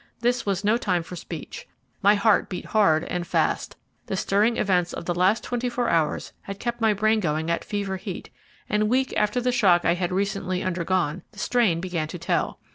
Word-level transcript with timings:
This 0.21 0.47
was 0.47 0.63
no 0.63 0.77
time 0.77 1.03
for 1.03 1.15
speech. 1.15 1.67
My 2.01 2.15
heart 2.15 2.49
beat 2.49 2.65
hard 2.65 3.03
and 3.03 3.27
fast 3.27 3.75
the 4.07 4.17
stirring 4.17 4.57
events 4.57 4.93
of 4.93 5.05
the 5.05 5.13
last 5.13 5.43
twenty 5.43 5.69
four 5.69 5.89
hours 5.89 6.33
had 6.41 6.57
kept 6.59 6.81
my 6.81 6.91
brain 6.91 7.19
going 7.19 7.51
at 7.51 7.63
fever 7.63 7.97
heat, 7.97 8.31
and, 8.67 8.89
weak 8.89 9.13
after 9.15 9.39
the 9.39 9.51
shock 9.51 9.85
I 9.85 9.93
had 9.93 10.11
recently 10.11 10.63
undergone, 10.63 11.21
the 11.33 11.37
strain 11.37 11.79
began 11.81 12.07
to 12.07 12.17
tell. 12.17 12.57